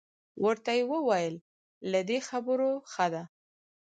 [0.45, 1.35] ورته یې وویل
[1.91, 3.23] له دې خبرو ښه ده.